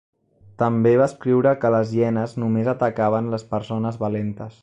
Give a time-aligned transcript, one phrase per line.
[0.61, 4.59] També va escriure que les hienes només atacaven les persones valentes.